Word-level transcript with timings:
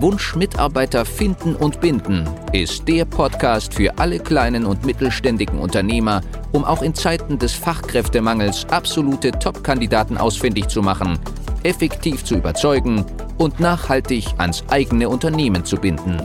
Wunsch 0.00 0.36
Mitarbeiter 0.36 1.04
finden 1.04 1.56
und 1.56 1.80
binden 1.80 2.28
ist 2.52 2.86
der 2.86 3.04
Podcast 3.04 3.74
für 3.74 3.98
alle 3.98 4.20
kleinen 4.20 4.64
und 4.64 4.86
mittelständigen 4.86 5.58
Unternehmer, 5.58 6.20
um 6.52 6.64
auch 6.64 6.82
in 6.82 6.94
Zeiten 6.94 7.38
des 7.38 7.52
Fachkräftemangels 7.52 8.66
absolute 8.70 9.32
Top-Kandidaten 9.32 10.16
ausfindig 10.16 10.68
zu 10.68 10.82
machen, 10.82 11.18
effektiv 11.64 12.24
zu 12.24 12.36
überzeugen 12.36 13.04
und 13.38 13.58
nachhaltig 13.58 14.26
ans 14.38 14.62
eigene 14.68 15.08
Unternehmen 15.08 15.64
zu 15.64 15.76
binden. 15.76 16.22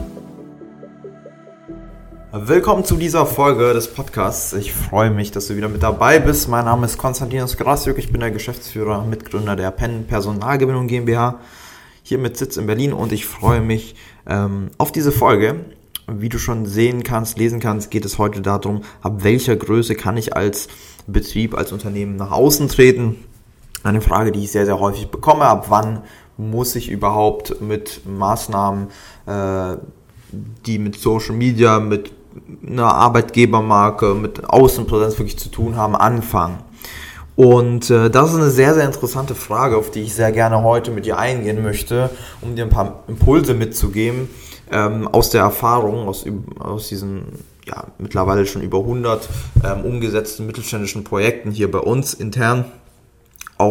Willkommen 2.32 2.84
zu 2.84 2.96
dieser 2.96 3.26
Folge 3.26 3.72
des 3.74 3.92
Podcasts. 3.92 4.52
Ich 4.54 4.72
freue 4.72 5.10
mich, 5.10 5.30
dass 5.30 5.46
du 5.46 5.56
wieder 5.56 5.68
mit 5.68 5.82
dabei 5.82 6.18
bist. 6.18 6.48
Mein 6.48 6.64
Name 6.64 6.86
ist 6.86 6.98
Konstantinos 6.98 7.56
Grasjuk. 7.56 7.98
Ich 7.98 8.10
bin 8.10 8.20
der 8.20 8.32
Geschäftsführer, 8.32 9.04
Mitgründer 9.04 9.54
der 9.54 9.70
PEN 9.70 10.06
Personalgewinnung 10.06 10.88
GmbH 10.88 11.38
hier 12.04 12.18
mit 12.18 12.36
Sitz 12.36 12.58
in 12.58 12.66
Berlin 12.66 12.92
und 12.92 13.12
ich 13.12 13.24
freue 13.24 13.62
mich 13.62 13.96
ähm, 14.26 14.68
auf 14.78 14.92
diese 14.92 15.10
Folge. 15.10 15.64
Wie 16.06 16.28
du 16.28 16.38
schon 16.38 16.66
sehen 16.66 17.02
kannst, 17.02 17.38
lesen 17.38 17.60
kannst, 17.60 17.90
geht 17.90 18.04
es 18.04 18.18
heute 18.18 18.42
darum, 18.42 18.82
ab 19.00 19.24
welcher 19.24 19.56
Größe 19.56 19.94
kann 19.94 20.18
ich 20.18 20.36
als 20.36 20.68
Betrieb, 21.06 21.56
als 21.56 21.72
Unternehmen 21.72 22.16
nach 22.16 22.30
außen 22.30 22.68
treten. 22.68 23.24
Eine 23.82 24.02
Frage, 24.02 24.32
die 24.32 24.44
ich 24.44 24.52
sehr, 24.52 24.66
sehr 24.66 24.78
häufig 24.78 25.08
bekomme. 25.08 25.46
Ab 25.46 25.66
wann 25.70 26.02
muss 26.36 26.76
ich 26.76 26.90
überhaupt 26.90 27.62
mit 27.62 28.02
Maßnahmen, 28.06 28.88
äh, 29.24 29.76
die 30.66 30.78
mit 30.78 30.96
Social 31.00 31.34
Media, 31.34 31.80
mit 31.80 32.12
einer 32.66 32.92
Arbeitgebermarke, 32.92 34.14
mit 34.14 34.44
Außenpräsenz 34.44 35.18
wirklich 35.18 35.38
zu 35.38 35.48
tun 35.48 35.76
haben, 35.76 35.96
anfangen? 35.96 36.58
Und 37.36 37.90
äh, 37.90 38.10
das 38.10 38.30
ist 38.30 38.36
eine 38.36 38.50
sehr, 38.50 38.74
sehr 38.74 38.84
interessante 38.84 39.34
Frage, 39.34 39.76
auf 39.76 39.90
die 39.90 40.02
ich 40.02 40.14
sehr 40.14 40.30
gerne 40.30 40.62
heute 40.62 40.90
mit 40.90 41.04
dir 41.04 41.18
eingehen 41.18 41.62
möchte, 41.62 42.10
um 42.40 42.54
dir 42.54 42.64
ein 42.64 42.70
paar 42.70 43.02
Impulse 43.08 43.54
mitzugeben 43.54 44.28
ähm, 44.70 45.08
aus 45.08 45.30
der 45.30 45.42
Erfahrung, 45.42 46.06
aus, 46.08 46.24
aus 46.58 46.88
diesen 46.88 47.24
ja, 47.66 47.84
mittlerweile 47.98 48.46
schon 48.46 48.62
über 48.62 48.78
100 48.78 49.28
ähm, 49.64 49.84
umgesetzten 49.84 50.46
mittelständischen 50.46 51.02
Projekten 51.02 51.50
hier 51.50 51.70
bei 51.70 51.78
uns 51.78 52.14
intern 52.14 52.66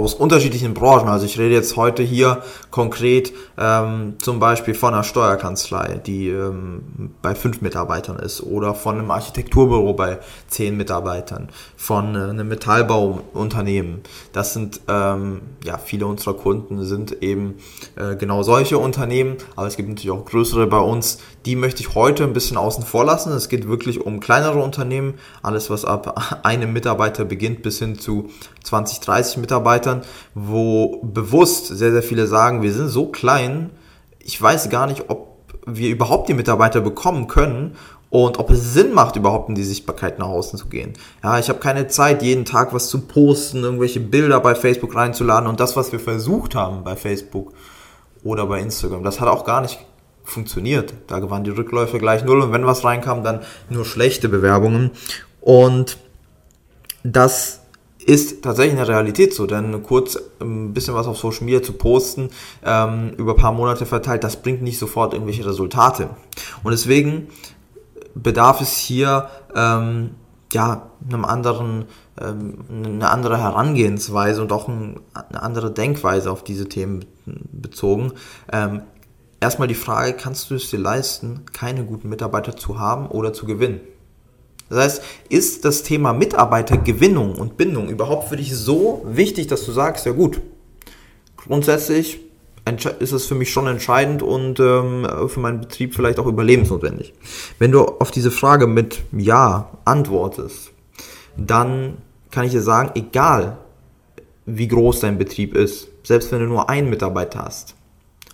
aus 0.02 0.14
unterschiedlichen 0.14 0.74
Branchen. 0.74 1.08
Also 1.08 1.26
ich 1.26 1.38
rede 1.38 1.54
jetzt 1.54 1.76
heute 1.76 2.04
hier 2.04 2.42
konkret 2.72 3.34
ähm, 3.58 4.16
zum 4.20 4.40
Beispiel 4.40 4.74
von 4.74 4.94
einer 4.94 5.04
Steuerkanzlei, 5.04 6.02
die 6.06 6.30
ähm, 6.30 7.12
bei 7.22 7.36
fünf 7.36 7.62
Mitarbeitern 7.62 8.18
ist, 8.18 8.42
oder 8.42 8.74
von 8.74 8.98
einem 8.98 9.12
Architekturbüro 9.12 9.94
bei 9.94 10.20
zehn 10.48 10.76
Mitarbeitern, 10.78 11.50
von 11.76 12.16
äh, 12.16 12.20
einem 12.20 12.48
Metallbauunternehmen. 12.48 14.02
Das 14.32 14.54
sind 14.54 14.82
ähm, 14.88 15.42
ja 15.64 15.78
viele 15.78 16.06
unserer 16.06 16.34
Kunden 16.34 16.84
sind 16.84 17.22
eben 17.22 17.56
äh, 17.96 18.16
genau 18.16 18.44
solche 18.44 18.78
Unternehmen, 18.78 19.38
aber 19.56 19.68
es 19.68 19.78
gibt 19.78 19.90
natürlich 19.90 20.12
auch 20.12 20.26
größere 20.26 20.68
bei 20.68 20.80
uns. 20.80 21.20
Die 21.46 21.56
möchte 21.56 21.82
ich 21.82 21.96
heute 21.96 22.24
ein 22.24 22.34
bisschen 22.34 22.58
außen 22.58 22.86
vor 22.86 23.06
lassen. 23.06 23.34
Es 23.34 23.50
geht 23.50 23.68
wirklich 23.68 24.02
um 24.02 24.20
kleinere 24.20 24.60
Unternehmen, 24.62 25.16
alles 25.42 25.70
was 25.70 25.86
ab 25.86 26.40
einem 26.44 26.74
Mitarbeiter 26.74 27.26
beginnt 27.26 27.62
bis 27.64 27.80
hin 27.80 28.00
zu 28.00 28.30
20, 28.64 29.02
30 29.02 29.38
Mitarbeitern, 29.38 29.83
wo 30.34 31.00
bewusst 31.04 31.68
sehr, 31.68 31.92
sehr 31.92 32.04
viele 32.04 32.28
sagen, 32.28 32.62
wir 32.62 32.74
sind 32.74 32.90
so 32.90 33.08
klein, 33.08 33.70
ich 34.20 34.42
weiß 34.42 34.70
gar 34.70 34.88
nicht, 34.88 35.10
ob 35.10 35.34
wir 35.66 35.90
überhaupt 35.90 36.30
die 36.30 36.34
Mitarbeiter 36.34 36.82
bekommen 36.82 37.28
können 37.28 37.76
und 38.10 38.38
ob 38.38 38.52
es 38.52 38.74
Sinn 38.74 38.94
macht, 38.94 39.16
überhaupt 39.16 39.50
in 39.50 39.56
die 39.56 39.64
Sichtbarkeit 39.64 40.20
nach 40.20 40.28
außen 40.28 40.60
zu 40.60 40.68
gehen. 40.68 40.94
Ja, 41.24 41.40
ich 41.40 41.50
habe 41.50 41.60
keine 41.60 41.88
Zeit, 41.88 42.22
jeden 42.22 42.46
Tag 42.46 42.74
was 42.74 42.88
zu 42.88 43.02
posten, 43.02 43.64
irgendwelche 43.64 44.00
Bilder 44.00 44.40
bei 44.40 44.54
Facebook 44.56 44.96
reinzuladen 44.96 45.50
und 45.50 45.60
das, 45.60 45.76
was 45.76 45.92
wir 45.92 46.00
versucht 46.00 46.54
haben 46.54 46.84
bei 46.84 46.96
Facebook 46.96 47.54
oder 48.24 48.46
bei 48.46 48.60
Instagram, 48.60 49.04
das 49.04 49.20
hat 49.20 49.30
auch 49.30 49.46
gar 49.46 49.62
nicht 49.62 49.80
funktioniert. 50.24 50.94
Da 51.08 51.28
waren 51.30 51.44
die 51.44 51.50
Rückläufe 51.50 51.98
gleich 51.98 52.24
null 52.24 52.42
und 52.42 52.54
wenn 52.54 52.66
was 52.66 52.84
reinkam, 52.84 53.24
dann 53.24 53.42
nur 53.70 53.84
schlechte 53.84 54.30
Bewerbungen 54.30 54.92
und 55.42 55.98
das 57.04 57.63
ist 58.06 58.44
tatsächlich 58.44 58.78
eine 58.78 58.88
Realität 58.88 59.34
so, 59.34 59.46
denn 59.46 59.84
kurz 59.84 60.18
ein 60.40 60.74
bisschen 60.74 60.94
was 60.94 61.08
auf 61.08 61.18
Social 61.18 61.46
Media 61.46 61.62
zu 61.62 61.74
posten, 61.74 62.30
ähm, 62.64 63.12
über 63.18 63.34
ein 63.34 63.38
paar 63.38 63.54
Monate 63.54 63.86
verteilt, 63.86 64.24
das 64.24 64.42
bringt 64.42 64.62
nicht 64.62 64.80
sofort 64.80 65.14
irgendwelche 65.14 65.46
Resultate. 65.46 66.10
Und 66.64 66.72
deswegen 66.72 67.28
bedarf 68.16 68.62
es 68.62 68.78
hier 68.78 69.30
ähm, 69.56 70.12
ja 70.52 70.90
einem 71.08 71.26
anderen, 71.26 71.86
ähm, 72.20 72.66
eine 72.70 73.10
andere 73.10 73.38
Herangehensweise 73.38 74.42
und 74.42 74.52
auch 74.52 74.68
ein, 74.68 75.00
eine 75.14 75.42
andere 75.42 75.72
Denkweise 75.72 76.32
auf 76.32 76.44
diese 76.44 76.70
Themen 76.70 77.06
bezogen. 77.52 78.14
Ähm, 78.52 78.84
erstmal 79.40 79.68
die 79.68 79.76
Frage, 79.76 80.14
kannst 80.14 80.50
du 80.50 80.56
es 80.56 80.70
dir 80.70 80.80
leisten, 80.80 81.46
keine 81.54 81.84
guten 81.84 82.10
Mitarbeiter 82.10 82.56
zu 82.56 82.80
haben 82.80 83.08
oder 83.08 83.34
zu 83.34 83.46
gewinnen? 83.46 83.82
Das 84.74 84.84
heißt, 84.84 85.04
ist 85.30 85.66
das 85.66 85.84
Thema 85.84 86.14
Mitarbeitergewinnung 86.14 87.36
und 87.36 87.58
Bindung 87.58 87.90
überhaupt 87.90 88.30
für 88.30 88.38
dich 88.38 88.56
so 88.56 89.06
wichtig, 89.08 89.48
dass 89.48 89.66
du 89.66 89.72
sagst, 89.72 90.06
ja 90.06 90.12
gut, 90.12 90.42
grundsätzlich 91.38 92.20
ist 93.00 93.12
es 93.12 93.26
für 93.26 93.36
mich 93.36 93.52
schon 93.52 93.68
entscheidend 93.68 94.24
und 94.24 94.60
ähm, 94.60 95.08
für 95.28 95.40
meinen 95.40 95.62
Betrieb 95.62 95.94
vielleicht 95.94 96.20
auch 96.20 96.28
überlebensnotwendig. 96.28 97.14
Wenn 97.60 97.72
du 97.72 97.84
auf 97.84 98.12
diese 98.12 98.32
Frage 98.32 98.68
mit 98.68 99.02
Ja 99.12 99.70
antwortest, 99.84 100.72
dann 101.36 101.98
kann 102.32 102.46
ich 102.46 102.52
dir 102.52 102.62
sagen, 102.62 102.92
egal 102.96 103.58
wie 104.46 104.68
groß 104.68 105.02
dein 105.02 105.18
Betrieb 105.18 105.56
ist, 105.56 105.90
selbst 106.04 106.32
wenn 106.32 106.40
du 106.40 106.46
nur 106.46 106.70
einen 106.70 106.90
Mitarbeiter 106.90 107.46
hast, 107.46 107.76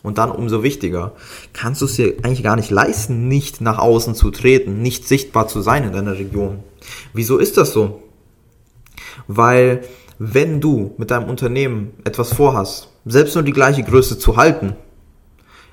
und 0.03 0.17
dann 0.17 0.31
umso 0.31 0.63
wichtiger, 0.63 1.13
kannst 1.53 1.81
du 1.81 1.85
es 1.85 1.95
dir 1.95 2.15
eigentlich 2.23 2.43
gar 2.43 2.55
nicht 2.55 2.71
leisten, 2.71 3.27
nicht 3.27 3.61
nach 3.61 3.77
außen 3.77 4.15
zu 4.15 4.31
treten, 4.31 4.81
nicht 4.81 5.07
sichtbar 5.07 5.47
zu 5.47 5.61
sein 5.61 5.83
in 5.83 5.93
deiner 5.93 6.17
Region. 6.17 6.59
Wieso 7.13 7.37
ist 7.37 7.57
das 7.57 7.73
so? 7.73 8.03
Weil 9.27 9.81
wenn 10.17 10.61
du 10.61 10.93
mit 10.97 11.11
deinem 11.11 11.29
Unternehmen 11.29 11.91
etwas 12.03 12.33
vorhast, 12.33 12.89
selbst 13.05 13.35
nur 13.35 13.43
die 13.43 13.53
gleiche 13.53 13.83
Größe 13.83 14.17
zu 14.19 14.37
halten, 14.37 14.75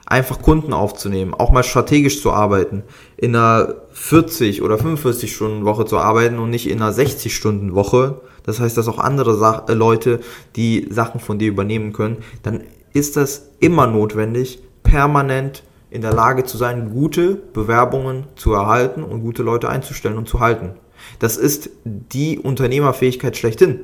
einfach 0.06 0.41
Kunden 0.41 0.72
aufzunehmen, 0.72 1.34
auch 1.34 1.50
mal 1.50 1.64
strategisch 1.64 2.22
zu 2.22 2.31
arbeiten, 2.31 2.84
in 3.16 3.34
einer 3.34 3.75
40 3.93 4.62
oder 4.62 4.78
45 4.78 5.34
Stunden 5.34 5.64
Woche 5.64 5.84
zu 5.84 5.98
arbeiten 5.98 6.38
und 6.38 6.50
nicht 6.50 6.70
in 6.70 6.81
einer 6.81 6.93
60 6.93 7.34
Stunden 7.34 7.75
Woche, 7.75 8.20
das 8.44 8.60
heißt, 8.60 8.76
dass 8.76 8.87
auch 8.87 8.98
andere 8.98 9.37
Sa 9.37 9.66
äh, 9.69 9.75
Leute 9.75 10.20
die 10.54 10.87
Sachen 10.91 11.20
von 11.20 11.41
dir 11.41 11.48
übernehmen 11.48 11.93
können, 11.93 12.19
dann 12.44 12.62
ist 12.96 13.16
das 13.16 13.50
immer 13.60 13.86
notwendig, 13.86 14.62
permanent 14.82 15.62
in 15.90 16.02
der 16.02 16.12
Lage 16.12 16.44
zu 16.44 16.56
sein, 16.56 16.90
gute 16.90 17.34
Bewerbungen 17.34 18.24
zu 18.36 18.52
erhalten 18.52 19.02
und 19.02 19.20
gute 19.20 19.42
Leute 19.42 19.68
einzustellen 19.68 20.18
und 20.18 20.28
zu 20.28 20.40
halten. 20.40 20.74
Das 21.18 21.36
ist 21.36 21.70
die 21.84 22.38
Unternehmerfähigkeit 22.38 23.36
schlechthin. 23.36 23.80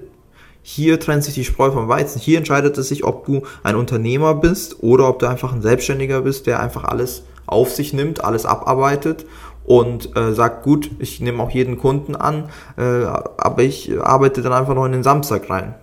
Hier 0.63 1.01
trennt 1.01 1.25
sich 1.25 1.35
die 1.35 1.45
Spreu 1.45 1.71
vom 1.73 1.89
Weizen. 1.89 2.21
Hier 2.21 2.39
entscheidet 2.39 2.79
es 2.79 2.89
sich, 2.89 3.05
ob 3.05 3.27
du 3.27 3.43
ein 3.63 3.77
Unternehmer 3.77 4.35
bist 4.35 4.83
oder 4.83 5.09
ob 5.09 5.19
du 5.19 5.27
einfach 5.27 5.53
ein 5.53 5.63
Selbstständiger 5.63 6.23
bist, 6.23 6.47
der 6.47 6.61
einfach 6.61 6.85
alles 6.85 7.25
auf 7.47 7.73
sich 7.73 7.93
nimmt, 7.93 8.25
alles 8.25 8.47
abarbeitet 8.47 9.27
und 9.65 10.17
äh, 10.17 10.33
sagt, 10.33 10.63
gut, 10.63 10.91
ich 10.99 11.21
nehme 11.21 11.43
auch 11.43 11.51
jeden 11.51 11.79
Kunden 11.79 12.17
an, 12.17 12.49
äh, 12.77 12.83
aber 12.83 13.63
ich 13.63 13.93
arbeite 14.01 14.43
dann 14.43 14.53
einfach 14.53 14.75
noch 14.75 14.87
in 14.87 14.93
den 14.93 15.03
Samstag 15.03 15.51
rein. 15.51 15.75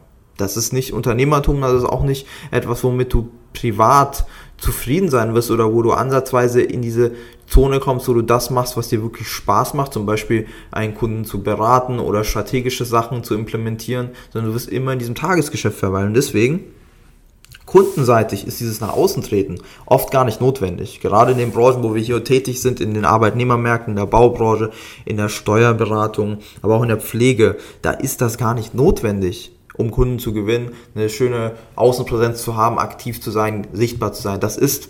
Das 0.41 0.57
ist 0.57 0.73
nicht 0.73 0.93
Unternehmertum, 0.93 1.61
das 1.61 1.73
ist 1.73 1.85
auch 1.85 2.03
nicht 2.03 2.27
etwas, 2.51 2.83
womit 2.83 3.13
du 3.13 3.29
privat 3.53 4.25
zufrieden 4.57 5.09
sein 5.09 5.33
wirst 5.33 5.51
oder 5.51 5.73
wo 5.73 5.81
du 5.81 5.91
ansatzweise 5.91 6.61
in 6.61 6.81
diese 6.81 7.11
Zone 7.47 7.79
kommst, 7.79 8.07
wo 8.07 8.13
du 8.13 8.21
das 8.21 8.49
machst, 8.49 8.77
was 8.77 8.89
dir 8.89 9.01
wirklich 9.01 9.27
Spaß 9.27 9.73
macht, 9.73 9.93
zum 9.93 10.05
Beispiel 10.05 10.47
einen 10.71 10.95
Kunden 10.95 11.25
zu 11.25 11.41
beraten 11.41 11.99
oder 11.99 12.23
strategische 12.23 12.85
Sachen 12.85 13.23
zu 13.23 13.33
implementieren, 13.35 14.09
sondern 14.31 14.51
du 14.51 14.55
wirst 14.55 14.69
immer 14.69 14.93
in 14.93 14.99
diesem 14.99 15.15
Tagesgeschäft 15.15 15.77
verweilen. 15.77 16.13
Deswegen, 16.13 16.65
kundenseitig 17.65 18.45
ist 18.45 18.59
dieses 18.59 18.81
nach 18.81 18.93
außen 18.93 19.23
treten 19.23 19.59
oft 19.85 20.11
gar 20.11 20.25
nicht 20.25 20.41
notwendig. 20.41 20.99
Gerade 20.99 21.31
in 21.31 21.37
den 21.37 21.51
Branchen, 21.51 21.83
wo 21.83 21.95
wir 21.95 22.01
hier 22.01 22.23
tätig 22.23 22.61
sind, 22.61 22.81
in 22.81 22.93
den 22.93 23.05
Arbeitnehmermärkten, 23.05 23.93
in 23.93 23.97
der 23.97 24.05
Baubranche, 24.05 24.71
in 25.05 25.17
der 25.17 25.29
Steuerberatung, 25.29 26.39
aber 26.61 26.75
auch 26.75 26.83
in 26.83 26.89
der 26.89 26.97
Pflege, 26.97 27.57
da 27.81 27.91
ist 27.91 28.21
das 28.21 28.37
gar 28.37 28.53
nicht 28.53 28.75
notwendig 28.75 29.53
um 29.79 29.91
Kunden 29.91 30.19
zu 30.19 30.33
gewinnen, 30.33 30.73
eine 30.93 31.09
schöne 31.09 31.53
Außenpräsenz 31.75 32.43
zu 32.43 32.57
haben, 32.57 32.77
aktiv 32.77 33.21
zu 33.21 33.31
sein, 33.31 33.65
sichtbar 33.71 34.11
zu 34.11 34.21
sein. 34.21 34.39
Das 34.39 34.57
ist 34.57 34.89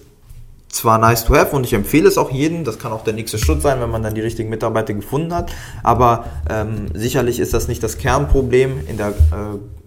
zwar 0.67 0.97
nice 0.97 1.25
to 1.25 1.35
have 1.35 1.55
und 1.55 1.63
ich 1.63 1.73
empfehle 1.73 2.07
es 2.07 2.17
auch 2.17 2.31
jedem, 2.31 2.63
das 2.63 2.79
kann 2.79 2.91
auch 2.91 3.03
der 3.03 3.13
nächste 3.13 3.37
Schritt 3.37 3.61
sein, 3.61 3.79
wenn 3.81 3.89
man 3.89 4.03
dann 4.03 4.15
die 4.15 4.21
richtigen 4.21 4.49
Mitarbeiter 4.49 4.93
gefunden 4.93 5.33
hat, 5.33 5.51
aber 5.83 6.25
ähm, 6.49 6.87
sicherlich 6.93 7.39
ist 7.39 7.53
das 7.53 7.67
nicht 7.67 7.81
das 7.83 7.97
Kernproblem 7.97 8.87
in 8.87 8.97
der 8.97 9.09
äh, 9.09 9.13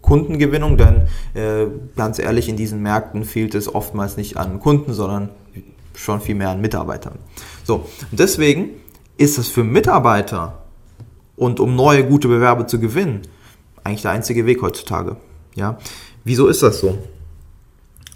Kundengewinnung, 0.00 0.76
denn 0.76 1.02
äh, 1.34 1.66
ganz 1.96 2.18
ehrlich, 2.18 2.48
in 2.48 2.56
diesen 2.56 2.82
Märkten 2.82 3.24
fehlt 3.24 3.54
es 3.54 3.72
oftmals 3.72 4.16
nicht 4.16 4.36
an 4.36 4.60
Kunden, 4.60 4.92
sondern 4.92 5.30
schon 5.94 6.20
viel 6.20 6.34
mehr 6.34 6.50
an 6.50 6.60
Mitarbeitern. 6.60 7.14
So, 7.64 7.86
deswegen 8.10 8.70
ist 9.18 9.38
es 9.38 9.48
für 9.48 9.62
Mitarbeiter 9.62 10.62
und 11.36 11.60
um 11.60 11.76
neue 11.76 12.04
gute 12.04 12.28
Bewerber 12.28 12.66
zu 12.66 12.80
gewinnen, 12.80 13.22
eigentlich 13.84 14.02
der 14.02 14.12
einzige 14.12 14.46
Weg 14.46 14.62
heutzutage. 14.62 15.16
Ja, 15.54 15.78
wieso 16.24 16.48
ist 16.48 16.62
das 16.62 16.80
so? 16.80 16.98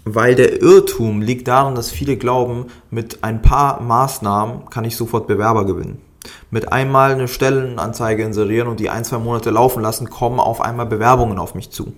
Weil 0.05 0.35
der 0.35 0.61
Irrtum 0.61 1.21
liegt 1.21 1.47
darin, 1.47 1.75
dass 1.75 1.91
viele 1.91 2.17
glauben, 2.17 2.67
mit 2.89 3.23
ein 3.23 3.41
paar 3.41 3.81
Maßnahmen 3.81 4.69
kann 4.69 4.85
ich 4.85 4.95
sofort 4.95 5.27
Bewerber 5.27 5.65
gewinnen. 5.65 6.01
Mit 6.49 6.71
einmal 6.71 7.11
eine 7.11 7.27
Stellenanzeige 7.27 8.23
inserieren 8.23 8.67
und 8.67 8.79
die 8.79 8.89
ein, 8.89 9.03
zwei 9.03 9.17
Monate 9.17 9.49
laufen 9.49 9.81
lassen, 9.81 10.09
kommen 10.09 10.39
auf 10.39 10.61
einmal 10.61 10.85
Bewerbungen 10.85 11.39
auf 11.39 11.55
mich 11.55 11.71
zu. 11.71 11.93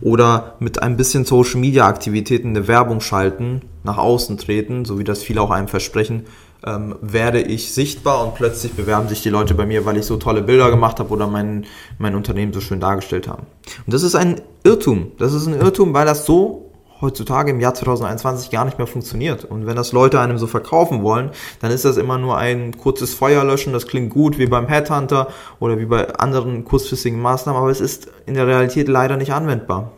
Oder 0.00 0.56
mit 0.58 0.82
ein 0.82 0.96
bisschen 0.96 1.24
Social 1.24 1.60
Media 1.60 1.86
Aktivitäten 1.86 2.48
eine 2.48 2.68
Werbung 2.68 3.00
schalten, 3.00 3.62
nach 3.84 3.98
außen 3.98 4.38
treten, 4.38 4.84
so 4.84 4.98
wie 4.98 5.04
das 5.04 5.22
viele 5.22 5.40
auch 5.40 5.50
einem 5.50 5.68
versprechen, 5.68 6.24
ähm, 6.64 6.96
werde 7.00 7.40
ich 7.40 7.74
sichtbar 7.74 8.24
und 8.24 8.34
plötzlich 8.34 8.72
bewerben 8.74 9.08
sich 9.08 9.22
die 9.22 9.30
Leute 9.30 9.54
bei 9.54 9.66
mir, 9.66 9.84
weil 9.84 9.96
ich 9.96 10.06
so 10.06 10.16
tolle 10.16 10.42
Bilder 10.42 10.70
gemacht 10.70 11.00
habe 11.00 11.10
oder 11.10 11.26
mein, 11.26 11.66
mein 11.98 12.14
Unternehmen 12.14 12.52
so 12.52 12.60
schön 12.60 12.80
dargestellt 12.80 13.28
habe. 13.28 13.42
Und 13.86 13.92
das 13.92 14.02
ist 14.02 14.14
ein 14.14 14.40
Irrtum. 14.64 15.12
Das 15.18 15.32
ist 15.32 15.46
ein 15.46 15.60
Irrtum, 15.60 15.92
weil 15.94 16.06
das 16.06 16.24
so 16.24 16.72
heutzutage 17.02 17.50
im 17.50 17.60
Jahr 17.60 17.74
2021 17.74 18.50
gar 18.50 18.64
nicht 18.64 18.78
mehr 18.78 18.86
funktioniert. 18.86 19.44
Und 19.44 19.66
wenn 19.66 19.76
das 19.76 19.92
Leute 19.92 20.20
einem 20.20 20.38
so 20.38 20.46
verkaufen 20.46 21.02
wollen, 21.02 21.30
dann 21.60 21.72
ist 21.72 21.84
das 21.84 21.96
immer 21.96 22.16
nur 22.16 22.38
ein 22.38 22.78
kurzes 22.78 23.12
Feuerlöschen. 23.12 23.72
Das 23.72 23.88
klingt 23.88 24.10
gut 24.10 24.38
wie 24.38 24.46
beim 24.46 24.68
Headhunter 24.68 25.28
oder 25.58 25.78
wie 25.78 25.86
bei 25.86 26.14
anderen 26.14 26.64
kurzfristigen 26.64 27.20
Maßnahmen, 27.20 27.60
aber 27.60 27.70
es 27.70 27.80
ist 27.80 28.06
in 28.24 28.34
der 28.34 28.46
Realität 28.46 28.88
leider 28.88 29.16
nicht 29.16 29.32
anwendbar. 29.32 29.90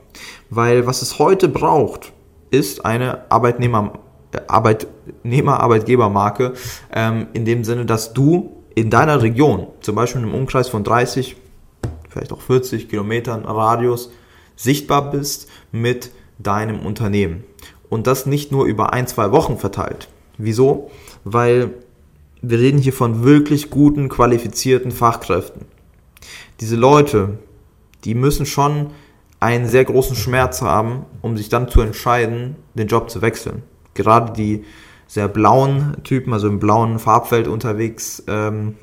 Weil 0.49 0.87
was 0.87 1.02
es 1.02 1.19
heute 1.19 1.49
braucht, 1.49 2.12
ist 2.50 2.84
eine 2.84 3.31
Arbeitnehmer, 3.31 3.99
äh, 4.34 4.40
Arbeitnehmer 4.46 5.60
Arbeitgebermarke 5.60 6.54
ähm, 6.92 7.28
in 7.32 7.44
dem 7.44 7.64
Sinne, 7.64 7.86
dass 7.86 8.12
du 8.12 8.62
in 8.75 8.90
deiner 8.90 9.22
Region, 9.22 9.69
zum 9.81 9.94
Beispiel 9.94 10.22
im 10.22 10.34
Umkreis 10.34 10.69
von 10.69 10.84
30, 10.84 11.36
vielleicht 12.08 12.32
auch 12.32 12.40
40 12.40 12.88
Kilometern 12.88 13.44
Radius, 13.44 14.10
sichtbar 14.56 15.10
bist 15.10 15.48
mit 15.72 16.10
deinem 16.38 16.84
Unternehmen. 16.84 17.44
Und 17.88 18.06
das 18.06 18.26
nicht 18.26 18.50
nur 18.50 18.64
über 18.66 18.92
ein, 18.92 19.06
zwei 19.06 19.31
Wochen 19.31 19.58
verteilt. 19.58 20.08
Wieso? 20.38 20.90
Weil 21.22 21.70
wir 22.42 22.58
reden 22.58 22.78
hier 22.78 22.92
von 22.92 23.25
wirklich 23.25 23.70
guten, 23.70 24.08
qualifizierten 24.08 24.90
Fachkräften. 24.90 25.66
Diese 26.60 26.76
Leute, 26.76 27.38
die 28.04 28.14
müssen 28.14 28.46
schon 28.46 28.90
einen 29.40 29.69
sehr 29.69 29.84
großen 29.84 30.16
Schmerz 30.16 30.62
haben, 30.62 31.04
um 31.22 31.37
sich 31.37 31.48
dann 31.48 31.69
zu 31.69 31.80
entscheiden, 31.80 32.56
den 32.75 32.88
Job 32.88 33.10
zu 33.10 33.22
wechseln. 33.22 33.62
Gerade 33.94 34.32
die 34.32 34.64
sehr 35.06 35.29
blauen 35.29 35.96
Typen, 36.05 36.32
also 36.32 36.49
im 36.49 36.58
blauen 36.58 36.99
Farbfeld 36.99 37.49
unterwegs, 37.49 38.23
ähm, 38.26 38.75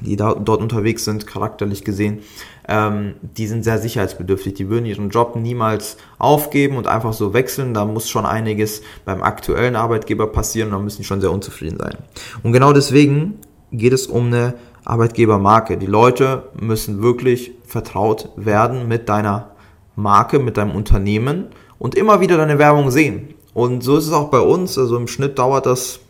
die 0.00 0.16
da, 0.16 0.34
dort 0.34 0.60
unterwegs 0.60 1.04
sind, 1.04 1.26
charakterlich 1.26 1.84
gesehen, 1.84 2.20
ähm, 2.68 3.14
die 3.22 3.46
sind 3.46 3.64
sehr 3.64 3.78
sicherheitsbedürftig. 3.78 4.54
Die 4.54 4.68
würden 4.68 4.86
ihren 4.86 5.10
Job 5.10 5.36
niemals 5.36 5.96
aufgeben 6.18 6.76
und 6.76 6.86
einfach 6.86 7.12
so 7.12 7.32
wechseln. 7.32 7.74
Da 7.74 7.84
muss 7.84 8.08
schon 8.08 8.26
einiges 8.26 8.82
beim 9.04 9.22
aktuellen 9.22 9.76
Arbeitgeber 9.76 10.26
passieren 10.26 10.70
da 10.70 10.78
müssen 10.78 10.98
die 10.98 11.04
schon 11.04 11.20
sehr 11.20 11.32
unzufrieden 11.32 11.78
sein. 11.78 11.96
Und 12.42 12.52
genau 12.52 12.72
deswegen 12.72 13.38
geht 13.72 13.92
es 13.92 14.06
um 14.06 14.26
eine 14.26 14.54
Arbeitgebermarke. 14.84 15.76
Die 15.76 15.86
Leute 15.86 16.44
müssen 16.60 17.02
wirklich 17.02 17.52
vertraut 17.64 18.30
werden 18.36 18.88
mit 18.88 19.08
deiner 19.08 19.52
Marke, 19.96 20.38
mit 20.38 20.56
deinem 20.56 20.72
Unternehmen 20.72 21.46
und 21.78 21.94
immer 21.94 22.20
wieder 22.20 22.36
deine 22.36 22.58
Werbung 22.58 22.90
sehen. 22.90 23.35
Und 23.56 23.82
so 23.82 23.96
ist 23.96 24.06
es 24.06 24.12
auch 24.12 24.28
bei 24.28 24.40
uns. 24.40 24.76
Also 24.76 24.98
im 24.98 25.08
Schnitt 25.08 25.38
dauert 25.38 25.64
das 25.64 26.00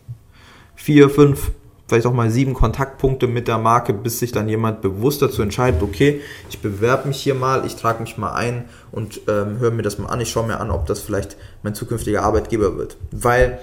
vier, 0.75 1.09
fünf 1.09 1.51
vielleicht 1.87 2.05
auch 2.05 2.11
mal 2.11 2.29
sieben 2.29 2.53
Kontaktpunkte 2.53 3.25
mit 3.25 3.47
der 3.47 3.57
Marke, 3.57 3.93
bis 3.93 4.19
sich 4.19 4.33
dann 4.33 4.49
jemand 4.49 4.81
bewusst 4.81 5.21
dazu 5.21 5.41
entscheidet, 5.41 5.81
okay, 5.81 6.19
ich 6.49 6.59
bewerbe 6.59 7.07
mich 7.07 7.21
hier 7.21 7.35
mal, 7.35 7.65
ich 7.65 7.77
trage 7.77 8.01
mich 8.01 8.17
mal 8.17 8.33
ein 8.33 8.65
und 8.91 9.21
ähm, 9.29 9.59
höre 9.59 9.71
mir 9.71 9.83
das 9.83 9.97
mal 9.97 10.09
an, 10.09 10.19
ich 10.19 10.29
schaue 10.29 10.45
mir 10.45 10.59
an, 10.59 10.71
ob 10.71 10.87
das 10.87 10.99
vielleicht 10.99 11.37
mein 11.63 11.73
zukünftiger 11.73 12.23
Arbeitgeber 12.23 12.77
wird. 12.77 12.97
Weil 13.11 13.59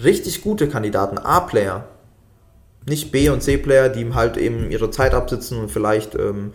richtig 0.00 0.40
gute 0.42 0.68
Kandidaten, 0.68 1.18
A-Player, 1.18 1.88
nicht 2.86 3.10
B- 3.10 3.30
und 3.30 3.42
C-Player, 3.42 3.88
die 3.88 4.14
halt 4.14 4.36
eben 4.36 4.70
ihre 4.70 4.92
Zeit 4.92 5.12
absitzen 5.12 5.58
und 5.58 5.72
vielleicht 5.72 6.14
ähm, 6.14 6.52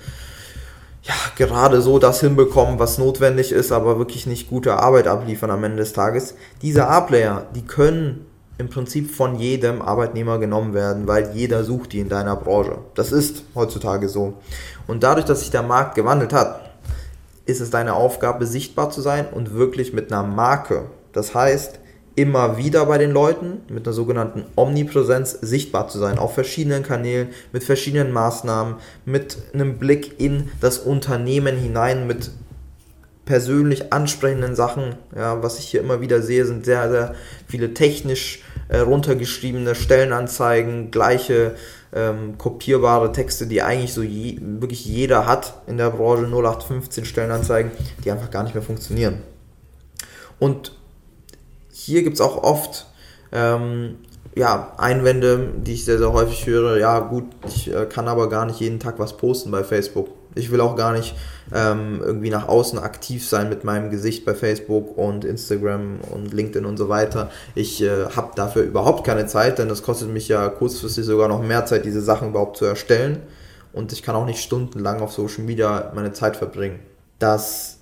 ja, 1.03 1.13
gerade 1.35 1.81
so 1.81 1.99
das 1.99 2.21
hinbekommen, 2.21 2.79
was 2.79 2.97
notwendig 2.97 3.51
ist, 3.51 3.71
aber 3.71 3.97
wirklich 3.97 4.25
nicht 4.25 4.49
gute 4.49 4.77
Arbeit 4.77 5.07
abliefern 5.07 5.51
am 5.51 5.63
Ende 5.63 5.77
des 5.77 5.93
Tages. 5.93 6.35
Diese 6.61 6.87
A-Player, 6.87 7.45
die 7.53 7.65
können 7.65 8.25
im 8.57 8.69
Prinzip 8.69 9.11
von 9.11 9.35
jedem 9.35 9.81
Arbeitnehmer 9.81 10.39
genommen 10.39 10.73
werden, 10.73 11.07
weil 11.07 11.31
jeder 11.33 11.63
sucht 11.65 11.91
die 11.91 11.99
in 11.99 12.07
deiner 12.07 12.37
Branche. 12.37 12.77
Das 12.95 13.11
ist 13.11 13.43
heutzutage 13.55 14.07
so. 14.07 14.35
Und 14.87 15.03
dadurch, 15.03 15.25
dass 15.25 15.41
sich 15.41 15.51
der 15.51 15.63
Markt 15.63 15.95
gewandelt 15.95 16.31
hat, 16.31 16.61
ist 17.45 17.59
es 17.59 17.69
deine 17.69 17.95
Aufgabe, 17.95 18.45
sichtbar 18.45 18.89
zu 18.89 19.01
sein 19.01 19.27
und 19.27 19.53
wirklich 19.53 19.91
mit 19.91 20.13
einer 20.13 20.23
Marke. 20.23 20.85
Das 21.11 21.35
heißt, 21.35 21.79
immer 22.15 22.57
wieder 22.57 22.85
bei 22.85 22.97
den 22.97 23.11
Leuten 23.11 23.61
mit 23.69 23.87
einer 23.87 23.93
sogenannten 23.93 24.45
Omnipräsenz 24.55 25.31
sichtbar 25.41 25.87
zu 25.87 25.97
sein, 25.99 26.19
auf 26.19 26.33
verschiedenen 26.33 26.83
Kanälen, 26.83 27.29
mit 27.51 27.63
verschiedenen 27.63 28.11
Maßnahmen, 28.11 28.75
mit 29.05 29.37
einem 29.53 29.77
Blick 29.79 30.19
in 30.19 30.49
das 30.61 30.77
Unternehmen 30.77 31.57
hinein, 31.57 32.05
mit 32.05 32.31
persönlich 33.25 33.93
ansprechenden 33.93 34.55
Sachen. 34.55 34.95
Ja, 35.15 35.41
was 35.41 35.57
ich 35.59 35.65
hier 35.65 35.79
immer 35.79 36.01
wieder 36.01 36.21
sehe, 36.21 36.45
sind 36.45 36.65
sehr, 36.65 36.89
sehr 36.91 37.15
viele 37.47 37.73
technisch 37.73 38.43
äh, 38.67 38.79
runtergeschriebene 38.79 39.75
Stellenanzeigen, 39.75 40.91
gleiche 40.91 41.55
ähm, 41.93 42.37
kopierbare 42.37 43.11
Texte, 43.11 43.47
die 43.47 43.61
eigentlich 43.61 43.93
so 43.93 44.01
je, 44.01 44.39
wirklich 44.41 44.85
jeder 44.85 45.25
hat 45.25 45.61
in 45.67 45.77
der 45.77 45.91
Branche, 45.91 46.25
0815 46.25 47.05
Stellenanzeigen, 47.05 47.71
die 48.03 48.11
einfach 48.11 48.31
gar 48.31 48.43
nicht 48.43 48.55
mehr 48.55 48.63
funktionieren. 48.63 49.21
Und 50.39 50.73
hier 51.85 52.03
gibt 52.03 52.15
es 52.15 52.21
auch 52.21 52.43
oft 52.43 52.87
ähm, 53.31 53.97
ja, 54.35 54.73
Einwände, 54.77 55.49
die 55.57 55.73
ich 55.73 55.85
sehr, 55.85 55.97
sehr 55.97 56.13
häufig 56.13 56.45
höre. 56.47 56.77
Ja, 56.77 56.99
gut, 56.99 57.25
ich 57.45 57.73
äh, 57.73 57.85
kann 57.85 58.07
aber 58.07 58.29
gar 58.29 58.45
nicht 58.45 58.59
jeden 58.59 58.79
Tag 58.79 58.99
was 58.99 59.17
posten 59.17 59.51
bei 59.51 59.63
Facebook. 59.63 60.09
Ich 60.35 60.51
will 60.51 60.61
auch 60.61 60.75
gar 60.75 60.93
nicht 60.93 61.13
ähm, 61.53 62.01
irgendwie 62.03 62.31
nach 62.31 62.47
außen 62.47 62.79
aktiv 62.79 63.27
sein 63.27 63.49
mit 63.49 63.63
meinem 63.63 63.91
Gesicht 63.91 64.25
bei 64.25 64.33
Facebook 64.33 64.97
und 64.97 65.25
Instagram 65.25 65.99
und 66.09 66.33
LinkedIn 66.33 66.65
und 66.65 66.77
so 66.77 66.89
weiter. 66.89 67.29
Ich 67.53 67.83
äh, 67.83 68.07
habe 68.15 68.31
dafür 68.35 68.63
überhaupt 68.63 69.05
keine 69.05 69.27
Zeit, 69.27 69.59
denn 69.59 69.69
das 69.69 69.83
kostet 69.83 70.09
mich 70.09 70.27
ja 70.27 70.49
kurzfristig 70.49 71.05
sogar 71.05 71.27
noch 71.27 71.43
mehr 71.43 71.65
Zeit, 71.65 71.85
diese 71.85 72.01
Sachen 72.01 72.29
überhaupt 72.29 72.57
zu 72.57 72.65
erstellen. 72.65 73.19
Und 73.73 73.91
ich 73.91 74.01
kann 74.01 74.15
auch 74.15 74.25
nicht 74.25 74.41
stundenlang 74.41 75.01
auf 75.01 75.11
Social 75.11 75.43
Media 75.43 75.91
meine 75.93 76.13
Zeit 76.13 76.37
verbringen. 76.37 76.79
Das 77.19 77.79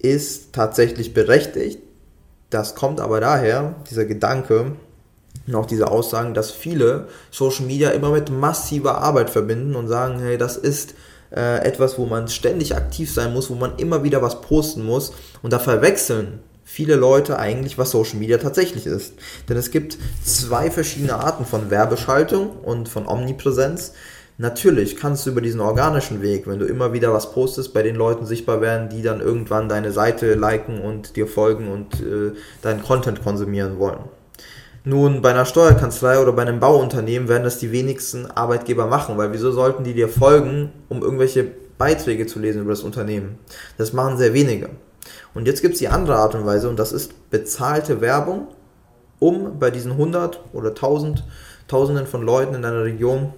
ist 0.00 0.52
tatsächlich 0.52 1.14
berechtigt. 1.14 1.87
Das 2.50 2.74
kommt 2.74 3.00
aber 3.00 3.20
daher, 3.20 3.74
dieser 3.90 4.04
Gedanke, 4.04 4.72
und 5.46 5.54
auch 5.54 5.66
diese 5.66 5.90
Aussagen, 5.90 6.34
dass 6.34 6.50
viele 6.50 7.08
Social 7.30 7.64
Media 7.64 7.90
immer 7.90 8.10
mit 8.10 8.30
massiver 8.30 8.98
Arbeit 8.98 9.30
verbinden 9.30 9.76
und 9.76 9.88
sagen, 9.88 10.20
hey, 10.20 10.36
das 10.36 10.56
ist 10.56 10.94
äh, 11.34 11.64
etwas, 11.64 11.98
wo 11.98 12.04
man 12.04 12.28
ständig 12.28 12.76
aktiv 12.76 13.12
sein 13.12 13.32
muss, 13.32 13.48
wo 13.48 13.54
man 13.54 13.76
immer 13.78 14.02
wieder 14.04 14.20
was 14.20 14.42
posten 14.42 14.84
muss. 14.84 15.12
Und 15.42 15.52
da 15.52 15.58
verwechseln 15.58 16.40
viele 16.64 16.96
Leute 16.96 17.38
eigentlich, 17.38 17.78
was 17.78 17.90
Social 17.92 18.18
Media 18.18 18.36
tatsächlich 18.36 18.86
ist. 18.86 19.14
Denn 19.48 19.56
es 19.56 19.70
gibt 19.70 19.96
zwei 20.22 20.70
verschiedene 20.70 21.14
Arten 21.14 21.46
von 21.46 21.70
Werbeschaltung 21.70 22.50
und 22.50 22.90
von 22.90 23.06
Omnipräsenz. 23.06 23.92
Natürlich 24.40 24.94
kannst 24.96 25.26
du 25.26 25.30
über 25.30 25.40
diesen 25.40 25.60
organischen 25.60 26.22
Weg, 26.22 26.46
wenn 26.46 26.60
du 26.60 26.64
immer 26.64 26.92
wieder 26.92 27.12
was 27.12 27.32
postest, 27.32 27.74
bei 27.74 27.82
den 27.82 27.96
Leuten 27.96 28.24
sichtbar 28.24 28.60
werden, 28.60 28.88
die 28.88 29.02
dann 29.02 29.20
irgendwann 29.20 29.68
deine 29.68 29.90
Seite 29.90 30.34
liken 30.34 30.80
und 30.80 31.16
dir 31.16 31.26
folgen 31.26 31.68
und 31.68 31.94
äh, 31.94 32.36
deinen 32.62 32.84
Content 32.84 33.24
konsumieren 33.24 33.80
wollen. 33.80 33.98
Nun, 34.84 35.22
bei 35.22 35.30
einer 35.30 35.44
Steuerkanzlei 35.44 36.20
oder 36.20 36.32
bei 36.32 36.42
einem 36.42 36.60
Bauunternehmen 36.60 37.28
werden 37.28 37.42
das 37.42 37.58
die 37.58 37.72
wenigsten 37.72 38.26
Arbeitgeber 38.30 38.86
machen, 38.86 39.18
weil 39.18 39.32
wieso 39.32 39.50
sollten 39.50 39.82
die 39.82 39.92
dir 39.92 40.08
folgen, 40.08 40.70
um 40.88 41.02
irgendwelche 41.02 41.44
Beiträge 41.76 42.28
zu 42.28 42.38
lesen 42.38 42.62
über 42.62 42.70
das 42.70 42.84
Unternehmen? 42.84 43.40
Das 43.76 43.92
machen 43.92 44.18
sehr 44.18 44.34
wenige. 44.34 44.70
Und 45.34 45.48
jetzt 45.48 45.62
gibt 45.62 45.74
es 45.74 45.80
die 45.80 45.88
andere 45.88 46.14
Art 46.14 46.36
und 46.36 46.46
Weise 46.46 46.68
und 46.68 46.78
das 46.78 46.92
ist 46.92 47.28
bezahlte 47.30 48.00
Werbung, 48.00 48.46
um 49.18 49.58
bei 49.58 49.72
diesen 49.72 49.92
100 49.92 50.38
oder 50.52 50.68
1000, 50.68 51.24
Tausenden 51.66 52.06
von 52.06 52.22
Leuten 52.22 52.54
in 52.54 52.62
deiner 52.62 52.84
Region, 52.84 53.34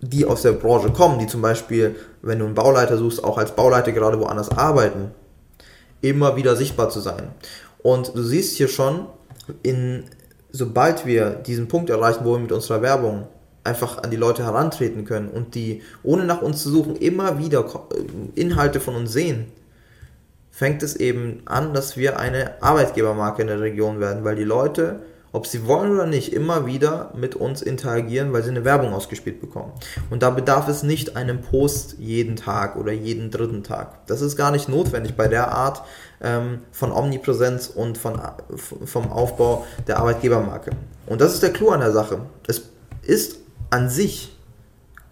die 0.00 0.24
aus 0.24 0.42
der 0.42 0.52
Branche 0.52 0.90
kommen, 0.90 1.18
die 1.18 1.26
zum 1.26 1.42
Beispiel, 1.42 1.96
wenn 2.22 2.38
du 2.38 2.44
einen 2.44 2.54
Bauleiter 2.54 2.98
suchst, 2.98 3.22
auch 3.24 3.38
als 3.38 3.52
Bauleiter 3.52 3.92
gerade 3.92 4.20
woanders 4.20 4.50
arbeiten, 4.50 5.10
immer 6.00 6.36
wieder 6.36 6.56
sichtbar 6.56 6.88
zu 6.90 7.00
sein. 7.00 7.30
Und 7.82 8.14
du 8.14 8.22
siehst 8.22 8.56
hier 8.56 8.68
schon, 8.68 9.06
in 9.62 10.04
sobald 10.50 11.06
wir 11.06 11.30
diesen 11.30 11.68
Punkt 11.68 11.90
erreichen, 11.90 12.24
wo 12.24 12.32
wir 12.32 12.40
mit 12.40 12.52
unserer 12.52 12.82
Werbung 12.82 13.26
einfach 13.64 14.02
an 14.02 14.10
die 14.10 14.16
Leute 14.16 14.44
herantreten 14.44 15.04
können 15.04 15.28
und 15.28 15.54
die, 15.54 15.82
ohne 16.02 16.24
nach 16.24 16.42
uns 16.42 16.62
zu 16.62 16.70
suchen, 16.70 16.96
immer 16.96 17.38
wieder 17.38 17.64
äh, 17.64 18.40
Inhalte 18.40 18.80
von 18.80 18.94
uns 18.94 19.12
sehen, 19.12 19.46
fängt 20.50 20.82
es 20.82 20.96
eben 20.96 21.42
an, 21.44 21.74
dass 21.74 21.96
wir 21.96 22.18
eine 22.18 22.62
Arbeitgebermarke 22.62 23.42
in 23.42 23.48
der 23.48 23.60
Region 23.60 24.00
werden, 24.00 24.24
weil 24.24 24.36
die 24.36 24.44
Leute 24.44 25.00
ob 25.32 25.46
sie 25.46 25.66
wollen 25.66 25.92
oder 25.92 26.06
nicht, 26.06 26.32
immer 26.32 26.66
wieder 26.66 27.12
mit 27.14 27.34
uns 27.34 27.62
interagieren, 27.62 28.32
weil 28.32 28.42
sie 28.42 28.50
eine 28.50 28.64
Werbung 28.64 28.92
ausgespielt 28.92 29.40
bekommen. 29.40 29.72
Und 30.10 30.22
da 30.22 30.30
bedarf 30.30 30.68
es 30.68 30.82
nicht 30.82 31.16
einem 31.16 31.40
Post 31.40 31.96
jeden 31.98 32.36
Tag 32.36 32.76
oder 32.76 32.92
jeden 32.92 33.30
dritten 33.30 33.62
Tag. 33.62 34.06
Das 34.06 34.20
ist 34.20 34.36
gar 34.36 34.50
nicht 34.50 34.68
notwendig 34.68 35.16
bei 35.16 35.28
der 35.28 35.52
Art 35.52 35.82
ähm, 36.20 36.60
von 36.72 36.92
Omnipräsenz 36.92 37.68
und 37.68 37.98
von, 37.98 38.20
vom 38.56 39.12
Aufbau 39.12 39.66
der 39.86 39.98
Arbeitgebermarke. 39.98 40.70
Und 41.06 41.20
das 41.20 41.34
ist 41.34 41.42
der 41.42 41.52
Clou 41.52 41.70
an 41.70 41.80
der 41.80 41.92
Sache. 41.92 42.20
Es 42.46 42.62
ist 43.02 43.38
an 43.70 43.90
sich 43.90 44.34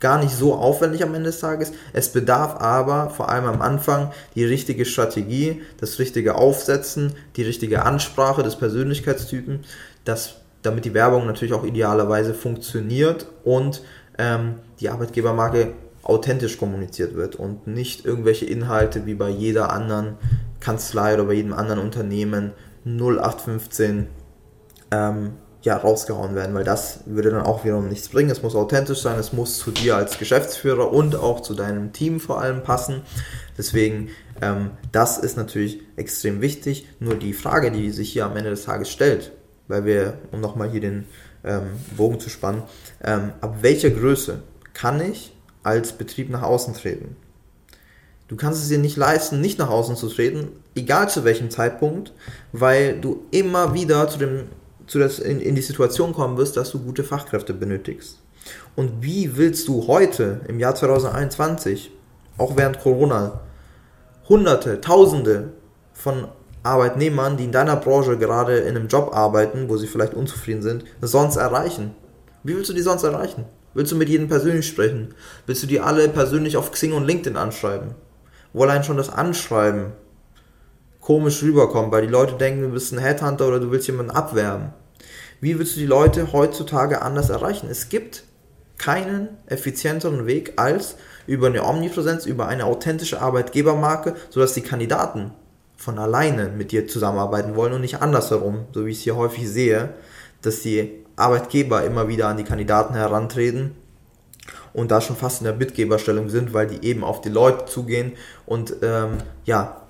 gar 0.00 0.22
nicht 0.22 0.34
so 0.34 0.54
aufwendig 0.54 1.02
am 1.02 1.14
Ende 1.14 1.30
des 1.30 1.40
Tages. 1.40 1.72
Es 1.92 2.10
bedarf 2.10 2.60
aber 2.60 3.10
vor 3.10 3.30
allem 3.30 3.46
am 3.46 3.62
Anfang 3.62 4.12
die 4.34 4.44
richtige 4.44 4.84
Strategie, 4.84 5.62
das 5.80 5.98
richtige 5.98 6.34
Aufsetzen, 6.34 7.14
die 7.36 7.42
richtige 7.42 7.84
Ansprache 7.84 8.42
des 8.42 8.56
Persönlichkeitstypen, 8.56 9.64
dass, 10.06 10.36
damit 10.62 10.84
die 10.86 10.94
Werbung 10.94 11.26
natürlich 11.26 11.52
auch 11.54 11.64
idealerweise 11.64 12.32
funktioniert 12.32 13.26
und 13.44 13.82
ähm, 14.18 14.54
die 14.80 14.88
Arbeitgebermarke 14.88 15.74
authentisch 16.02 16.58
kommuniziert 16.58 17.14
wird 17.14 17.36
und 17.36 17.66
nicht 17.66 18.04
irgendwelche 18.04 18.46
Inhalte 18.46 19.06
wie 19.06 19.14
bei 19.14 19.28
jeder 19.28 19.72
anderen 19.72 20.16
Kanzlei 20.60 21.14
oder 21.14 21.24
bei 21.24 21.34
jedem 21.34 21.52
anderen 21.52 21.80
Unternehmen 21.80 22.52
0815 22.84 24.06
ähm, 24.92 25.32
ja, 25.62 25.76
rausgehauen 25.76 26.36
werden, 26.36 26.54
weil 26.54 26.62
das 26.62 27.00
würde 27.06 27.30
dann 27.30 27.42
auch 27.42 27.64
wiederum 27.64 27.88
nichts 27.88 28.08
bringen. 28.08 28.30
Es 28.30 28.40
muss 28.40 28.54
authentisch 28.54 29.00
sein, 29.00 29.18
es 29.18 29.32
muss 29.32 29.58
zu 29.58 29.72
dir 29.72 29.96
als 29.96 30.16
Geschäftsführer 30.16 30.92
und 30.92 31.16
auch 31.16 31.40
zu 31.40 31.54
deinem 31.54 31.92
Team 31.92 32.20
vor 32.20 32.40
allem 32.40 32.62
passen. 32.62 33.02
Deswegen, 33.58 34.10
ähm, 34.40 34.70
das 34.92 35.18
ist 35.18 35.36
natürlich 35.36 35.80
extrem 35.96 36.40
wichtig. 36.40 36.86
Nur 37.00 37.16
die 37.16 37.32
Frage, 37.32 37.72
die 37.72 37.90
sich 37.90 38.12
hier 38.12 38.26
am 38.26 38.36
Ende 38.36 38.50
des 38.50 38.64
Tages 38.64 38.90
stellt, 38.90 39.32
weil 39.68 39.84
wir, 39.84 40.18
um 40.32 40.40
nochmal 40.40 40.70
hier 40.70 40.80
den 40.80 41.06
ähm, 41.44 41.62
Bogen 41.96 42.20
zu 42.20 42.30
spannen, 42.30 42.62
ähm, 43.02 43.32
ab 43.40 43.58
welcher 43.62 43.90
Größe 43.90 44.42
kann 44.74 45.00
ich 45.00 45.34
als 45.62 45.92
Betrieb 45.92 46.30
nach 46.30 46.42
außen 46.42 46.74
treten? 46.74 47.16
Du 48.28 48.36
kannst 48.36 48.62
es 48.62 48.68
dir 48.68 48.78
nicht 48.78 48.96
leisten, 48.96 49.40
nicht 49.40 49.58
nach 49.58 49.70
außen 49.70 49.96
zu 49.96 50.08
treten, 50.08 50.48
egal 50.74 51.08
zu 51.08 51.24
welchem 51.24 51.50
Zeitpunkt, 51.50 52.12
weil 52.52 53.00
du 53.00 53.24
immer 53.30 53.72
wieder 53.72 54.08
zu 54.08 54.18
dem, 54.18 54.44
zu 54.86 54.98
das, 54.98 55.20
in, 55.20 55.40
in 55.40 55.54
die 55.54 55.62
Situation 55.62 56.12
kommen 56.12 56.36
wirst, 56.36 56.56
dass 56.56 56.72
du 56.72 56.80
gute 56.80 57.04
Fachkräfte 57.04 57.54
benötigst. 57.54 58.18
Und 58.74 59.02
wie 59.02 59.36
willst 59.36 59.68
du 59.68 59.86
heute, 59.86 60.40
im 60.48 60.58
Jahr 60.58 60.74
2021, 60.74 61.90
auch 62.36 62.56
während 62.56 62.80
Corona, 62.80 63.40
Hunderte, 64.28 64.80
Tausende 64.80 65.52
von 65.92 66.28
Arbeitnehmern, 66.66 67.36
die 67.36 67.44
in 67.44 67.52
deiner 67.52 67.76
Branche 67.76 68.18
gerade 68.18 68.58
in 68.58 68.76
einem 68.76 68.88
Job 68.88 69.14
arbeiten, 69.14 69.68
wo 69.68 69.76
sie 69.76 69.86
vielleicht 69.86 70.14
unzufrieden 70.14 70.62
sind, 70.62 70.84
sonst 71.00 71.36
erreichen? 71.36 71.94
Wie 72.42 72.54
willst 72.54 72.70
du 72.70 72.74
die 72.74 72.82
sonst 72.82 73.02
erreichen? 73.02 73.44
Willst 73.74 73.92
du 73.92 73.96
mit 73.96 74.08
jedem 74.08 74.28
persönlich 74.28 74.66
sprechen? 74.66 75.14
Willst 75.46 75.62
du 75.62 75.66
die 75.66 75.80
alle 75.80 76.08
persönlich 76.08 76.56
auf 76.56 76.70
Xing 76.70 76.92
und 76.92 77.06
LinkedIn 77.06 77.36
anschreiben? 77.36 77.94
Wo 78.52 78.62
allein 78.62 78.84
schon 78.84 78.96
das 78.96 79.10
Anschreiben 79.10 79.92
komisch 81.00 81.42
rüberkommt, 81.42 81.92
weil 81.92 82.02
die 82.02 82.12
Leute 82.12 82.34
denken, 82.34 82.62
du 82.62 82.68
bist 82.70 82.92
ein 82.92 82.98
Headhunter 82.98 83.46
oder 83.46 83.60
du 83.60 83.70
willst 83.70 83.86
jemanden 83.86 84.10
abwerben. 84.10 84.72
Wie 85.40 85.58
willst 85.58 85.76
du 85.76 85.80
die 85.80 85.86
Leute 85.86 86.32
heutzutage 86.32 87.02
anders 87.02 87.30
erreichen? 87.30 87.68
Es 87.70 87.88
gibt 87.88 88.24
keinen 88.78 89.28
effizienteren 89.46 90.26
Weg 90.26 90.54
als 90.56 90.96
über 91.26 91.46
eine 91.46 91.64
Omnipräsenz, 91.64 92.26
über 92.26 92.48
eine 92.48 92.64
authentische 92.64 93.20
Arbeitgebermarke, 93.20 94.16
sodass 94.30 94.54
die 94.54 94.62
Kandidaten 94.62 95.32
von 95.76 95.98
alleine 95.98 96.48
mit 96.48 96.72
dir 96.72 96.88
zusammenarbeiten 96.88 97.54
wollen 97.54 97.72
und 97.72 97.82
nicht 97.82 98.00
andersherum, 98.00 98.64
so 98.72 98.86
wie 98.86 98.90
ich 98.90 98.98
es 98.98 99.02
hier 99.04 99.16
häufig 99.16 99.48
sehe, 99.48 99.90
dass 100.42 100.60
die 100.60 101.04
Arbeitgeber 101.16 101.84
immer 101.84 102.08
wieder 102.08 102.28
an 102.28 102.36
die 102.36 102.44
Kandidaten 102.44 102.94
herantreten 102.94 103.72
und 104.72 104.90
da 104.90 105.00
schon 105.00 105.16
fast 105.16 105.40
in 105.40 105.46
der 105.46 105.52
Bitgeberstellung 105.52 106.28
sind, 106.28 106.52
weil 106.52 106.66
die 106.66 106.86
eben 106.86 107.04
auf 107.04 107.20
die 107.20 107.30
Leute 107.30 107.66
zugehen 107.66 108.12
und 108.44 108.76
ähm, 108.82 109.18
ja, 109.44 109.82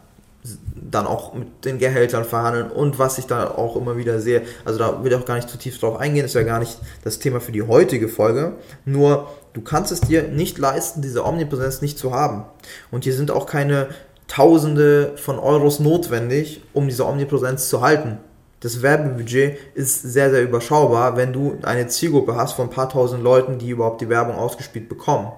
dann 0.75 1.07
auch 1.07 1.35
mit 1.35 1.65
den 1.65 1.79
Gehältern 1.79 2.25
verhandeln 2.25 2.71
und 2.71 3.01
was 3.01 3.19
ich 3.19 3.27
da 3.27 3.51
auch 3.51 3.75
immer 3.75 3.97
wieder 3.97 4.21
sehe, 4.21 4.43
also 4.65 4.79
da 4.79 5.03
will 5.03 5.11
ich 5.11 5.19
auch 5.19 5.25
gar 5.25 5.35
nicht 5.35 5.49
zu 5.49 5.59
tief 5.59 5.79
drauf 5.79 5.99
eingehen, 5.99 6.25
ist 6.25 6.35
ja 6.35 6.45
gar 6.45 6.61
nicht 6.61 6.79
das 7.03 7.19
Thema 7.19 7.41
für 7.41 7.51
die 7.51 7.63
heutige 7.63 8.09
Folge, 8.09 8.53
nur 8.85 9.29
du 9.55 9.61
kannst 9.61 9.91
es 9.91 10.01
dir 10.01 10.23
nicht 10.25 10.59
leisten, 10.59 11.03
diese 11.03 11.25
Omnipräsenz 11.25 11.83
nicht 11.83 11.99
zu 11.99 12.13
haben. 12.13 12.45
Und 12.93 13.05
hier 13.05 13.15
sind 13.15 13.31
auch 13.31 13.47
keine 13.47 13.89
Tausende 14.29 15.13
von 15.17 15.39
Euros 15.39 15.81
notwendig, 15.81 16.63
um 16.73 16.89
diese 16.89 17.07
Omnipräsenz 17.07 17.69
zu 17.69 17.81
halten. 17.81 18.19
Das 18.61 18.83
Werbebudget 18.83 19.59
ist 19.75 20.03
sehr, 20.03 20.31
sehr 20.31 20.43
überschaubar, 20.43 21.17
wenn 21.17 21.33
du 21.33 21.59
eine 21.63 21.87
Zielgruppe 21.87 22.35
hast 22.35 22.55
von 22.55 22.67
ein 22.67 22.71
paar 22.71 22.89
tausend 22.89 23.23
Leuten, 23.23 23.59
die 23.59 23.71
überhaupt 23.71 24.01
die 24.01 24.09
Werbung 24.09 24.37
ausgespielt 24.37 24.89
bekommen. 24.89 25.31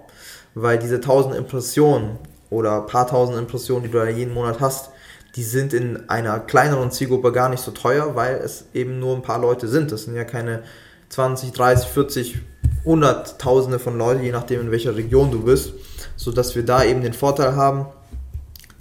Weil 0.55 0.79
diese 0.79 1.01
tausend 1.01 1.35
Impressionen 1.35 2.19
oder 2.51 2.81
paar 2.83 3.07
tausend 3.07 3.39
Impressionen, 3.39 3.83
die 3.83 3.91
du 3.91 3.99
da 3.99 4.09
jeden 4.09 4.33
Monat 4.33 4.61
hast, 4.61 4.91
die 5.37 5.43
sind 5.43 5.75
in 5.75 6.09
einer 6.09 6.41
kleineren 6.41 6.91
Zielgruppe 6.91 7.33
gar 7.33 7.49
nicht 7.49 7.63
so 7.63 7.71
teuer, 7.71 8.15
weil 8.15 8.37
es 8.37 8.67
eben 8.73 8.99
nur 8.99 9.15
ein 9.15 9.23
paar 9.23 9.39
Leute 9.39 9.69
sind. 9.69 9.93
Das 9.93 10.05
sind 10.05 10.15
ja 10.15 10.25
keine 10.25 10.63
20, 11.11 11.53
30, 11.53 11.89
40, 11.89 12.39
Hunderttausende 12.85 13.79
von 13.79 13.99
Leuten, 13.99 14.23
je 14.23 14.33
nachdem 14.33 14.61
in 14.63 14.71
welcher 14.71 14.97
Region 14.97 15.31
du 15.31 15.43
bist, 15.43 15.75
sodass 16.17 16.57
wir 16.57 16.65
da 16.65 16.85
eben 16.85 17.03
den 17.03 17.13
Vorteil 17.13 17.55
haben, 17.55 17.87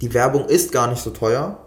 die 0.00 0.14
Werbung 0.14 0.46
ist 0.46 0.72
gar 0.72 0.88
nicht 0.88 1.02
so 1.02 1.10
teuer. 1.10 1.58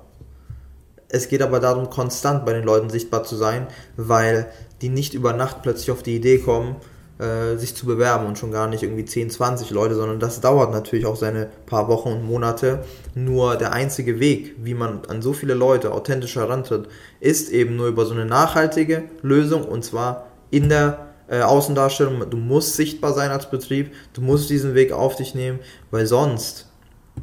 Es 1.10 1.28
geht 1.28 1.42
aber 1.42 1.60
darum, 1.60 1.90
konstant 1.90 2.46
bei 2.46 2.54
den 2.54 2.64
Leuten 2.64 2.90
sichtbar 2.90 3.24
zu 3.24 3.36
sein, 3.36 3.68
weil 3.98 4.48
die 4.82 4.90
nicht 4.90 5.14
über 5.14 5.34
Nacht 5.34 5.62
plötzlich 5.62 5.92
auf 5.92 6.04
die 6.04 6.16
Idee 6.16 6.38
kommen, 6.38 6.78
äh, 7.20 7.58
sich 7.58 7.76
zu 7.76 7.86
bewerben 7.86 8.26
und 8.26 8.38
schon 8.38 8.52
gar 8.52 8.68
nicht 8.68 8.82
irgendwie 8.82 9.06
10, 9.06 9.30
20 9.30 9.70
Leute, 9.72 9.96
sondern 9.96 10.20
das 10.20 10.42
dauert 10.42 10.72
natürlich 10.72 11.06
auch 11.06 11.18
seine 11.18 11.50
paar 11.66 11.88
Wochen 11.88 12.14
und 12.14 12.24
Monate. 12.24 12.84
Nur 13.14 13.58
der 13.58 13.74
einzige 13.74 14.20
Weg, 14.20 14.56
wie 14.64 14.74
man 14.74 15.02
an 15.08 15.22
so 15.22 15.34
viele 15.34 15.54
Leute 15.54 15.92
authentisch 15.92 16.36
herantritt, 16.36 16.88
ist 17.20 17.50
eben 17.50 17.76
nur 17.76 17.88
über 17.88 18.06
so 18.06 18.14
eine 18.14 18.26
nachhaltige 18.26 19.04
Lösung 19.22 19.66
und 19.66 19.84
zwar 19.84 20.28
in 20.50 20.70
der 20.70 21.10
äh, 21.28 21.42
Außendarstellung. 21.42 22.28
Du 22.30 22.38
musst 22.38 22.76
sichtbar 22.76 23.14
sein 23.14 23.32
als 23.32 23.52
Betrieb, 23.52 23.92
du 24.14 24.22
musst 24.22 24.50
diesen 24.50 24.74
Weg 24.74 24.92
auf 24.92 25.16
dich 25.16 25.36
nehmen, 25.36 25.60
weil 25.92 26.08
sonst 26.08 26.71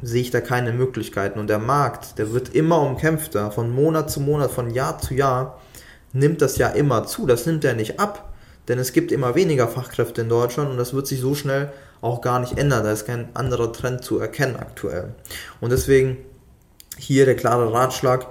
sehe 0.01 0.21
ich 0.21 0.31
da 0.31 0.41
keine 0.41 0.71
Möglichkeiten. 0.71 1.39
Und 1.39 1.47
der 1.47 1.59
Markt, 1.59 2.17
der 2.17 2.31
wird 2.31 2.55
immer 2.55 2.81
umkämpfter. 2.81 3.51
Von 3.51 3.71
Monat 3.71 4.09
zu 4.09 4.19
Monat, 4.19 4.51
von 4.51 4.69
Jahr 4.69 4.99
zu 4.99 5.13
Jahr 5.13 5.59
nimmt 6.13 6.41
das 6.41 6.57
ja 6.57 6.69
immer 6.69 7.05
zu. 7.05 7.25
Das 7.25 7.45
nimmt 7.45 7.63
ja 7.63 7.73
nicht 7.73 7.99
ab. 7.99 8.33
Denn 8.67 8.77
es 8.79 8.93
gibt 8.93 9.11
immer 9.11 9.35
weniger 9.35 9.67
Fachkräfte 9.67 10.21
in 10.21 10.29
Deutschland 10.29 10.69
und 10.69 10.77
das 10.77 10.93
wird 10.93 11.07
sich 11.07 11.19
so 11.19 11.33
schnell 11.33 11.71
auch 12.01 12.21
gar 12.21 12.39
nicht 12.39 12.57
ändern. 12.57 12.83
Da 12.83 12.91
ist 12.91 13.05
kein 13.05 13.35
anderer 13.35 13.73
Trend 13.73 14.03
zu 14.03 14.19
erkennen 14.19 14.55
aktuell. 14.55 15.15
Und 15.59 15.71
deswegen 15.71 16.17
hier 16.97 17.25
der 17.25 17.35
klare 17.35 17.73
Ratschlag, 17.73 18.27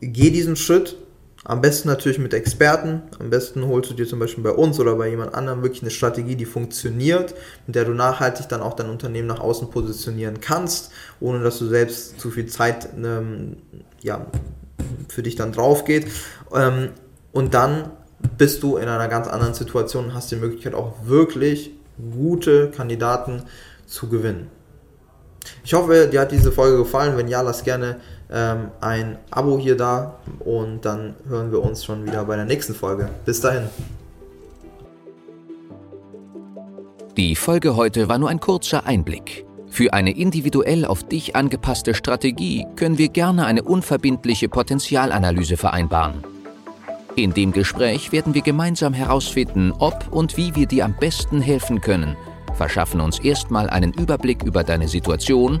geh 0.00 0.30
diesen 0.30 0.56
Schritt, 0.56 0.96
am 1.44 1.62
besten 1.62 1.88
natürlich 1.88 2.18
mit 2.18 2.34
Experten. 2.34 3.02
Am 3.18 3.30
besten 3.30 3.66
holst 3.66 3.90
du 3.90 3.94
dir 3.94 4.06
zum 4.06 4.18
Beispiel 4.18 4.44
bei 4.44 4.50
uns 4.50 4.78
oder 4.78 4.94
bei 4.96 5.08
jemand 5.08 5.34
anderem 5.34 5.62
wirklich 5.62 5.82
eine 5.82 5.90
Strategie, 5.90 6.36
die 6.36 6.44
funktioniert, 6.44 7.34
mit 7.66 7.76
der 7.76 7.86
du 7.86 7.92
nachhaltig 7.92 8.48
dann 8.48 8.60
auch 8.60 8.74
dein 8.74 8.90
Unternehmen 8.90 9.28
nach 9.28 9.40
außen 9.40 9.70
positionieren 9.70 10.40
kannst, 10.40 10.90
ohne 11.18 11.42
dass 11.42 11.58
du 11.58 11.66
selbst 11.66 12.20
zu 12.20 12.30
viel 12.30 12.46
Zeit 12.46 12.90
ähm, 12.96 13.56
ja, 14.02 14.26
für 15.08 15.22
dich 15.22 15.36
dann 15.36 15.52
drauf 15.52 15.84
geht. 15.84 16.08
Ähm, 16.54 16.90
und 17.32 17.54
dann 17.54 17.90
bist 18.36 18.62
du 18.62 18.76
in 18.76 18.88
einer 18.88 19.08
ganz 19.08 19.26
anderen 19.26 19.54
Situation 19.54 20.06
und 20.06 20.14
hast 20.14 20.30
die 20.30 20.36
Möglichkeit 20.36 20.74
auch 20.74 20.94
wirklich 21.04 21.70
gute 22.12 22.70
Kandidaten 22.70 23.44
zu 23.86 24.08
gewinnen. 24.08 24.48
Ich 25.64 25.72
hoffe, 25.72 26.08
dir 26.10 26.20
hat 26.20 26.32
diese 26.32 26.52
Folge 26.52 26.76
gefallen. 26.76 27.16
Wenn 27.16 27.28
ja, 27.28 27.40
lass 27.40 27.64
gerne 27.64 27.96
ähm, 28.32 28.70
ein 28.80 29.18
Abo 29.30 29.58
hier 29.58 29.76
da 29.76 30.14
und 30.40 30.84
dann 30.84 31.14
hören 31.28 31.50
wir 31.50 31.62
uns 31.62 31.84
schon 31.84 32.06
wieder 32.06 32.24
bei 32.24 32.36
der 32.36 32.44
nächsten 32.44 32.74
Folge. 32.74 33.08
Bis 33.24 33.40
dahin. 33.40 33.68
Die 37.16 37.34
Folge 37.34 37.76
heute 37.76 38.08
war 38.08 38.18
nur 38.18 38.28
ein 38.28 38.40
kurzer 38.40 38.86
Einblick. 38.86 39.44
Für 39.68 39.92
eine 39.92 40.16
individuell 40.16 40.84
auf 40.84 41.04
dich 41.04 41.36
angepasste 41.36 41.94
Strategie 41.94 42.66
können 42.76 42.98
wir 42.98 43.08
gerne 43.08 43.46
eine 43.46 43.62
unverbindliche 43.62 44.48
Potenzialanalyse 44.48 45.56
vereinbaren. 45.56 46.24
In 47.16 47.34
dem 47.34 47.52
Gespräch 47.52 48.12
werden 48.12 48.34
wir 48.34 48.42
gemeinsam 48.42 48.94
herausfinden, 48.94 49.72
ob 49.78 50.10
und 50.10 50.36
wie 50.36 50.54
wir 50.54 50.66
dir 50.66 50.84
am 50.84 50.94
besten 50.98 51.40
helfen 51.40 51.80
können, 51.80 52.16
verschaffen 52.54 53.00
uns 53.00 53.18
erstmal 53.18 53.68
einen 53.70 53.92
Überblick 53.92 54.42
über 54.42 54.64
deine 54.64 54.88
Situation 54.88 55.60